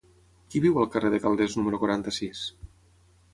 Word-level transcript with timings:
Qui 0.53 0.61
viu 0.63 0.79
al 0.83 0.89
carrer 0.95 1.11
de 1.15 1.19
Calders 1.25 1.59
número 1.59 1.81
quaranta-sis? 1.85 2.41